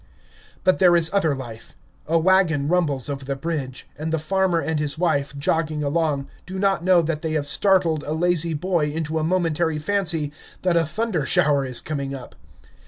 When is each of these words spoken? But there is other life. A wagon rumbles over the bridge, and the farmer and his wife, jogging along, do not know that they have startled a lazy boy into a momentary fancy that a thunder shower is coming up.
But 0.63 0.79
there 0.79 0.95
is 0.95 1.11
other 1.13 1.35
life. 1.35 1.75
A 2.07 2.17
wagon 2.17 2.67
rumbles 2.67 3.07
over 3.07 3.23
the 3.23 3.35
bridge, 3.35 3.87
and 3.95 4.11
the 4.11 4.17
farmer 4.17 4.59
and 4.59 4.79
his 4.79 4.97
wife, 4.97 5.37
jogging 5.37 5.83
along, 5.83 6.27
do 6.47 6.57
not 6.57 6.83
know 6.83 7.03
that 7.03 7.21
they 7.21 7.33
have 7.33 7.47
startled 7.47 8.03
a 8.07 8.13
lazy 8.13 8.55
boy 8.55 8.87
into 8.87 9.19
a 9.19 9.23
momentary 9.23 9.77
fancy 9.77 10.31
that 10.63 10.75
a 10.75 10.87
thunder 10.87 11.23
shower 11.27 11.65
is 11.65 11.81
coming 11.81 12.15
up. 12.15 12.33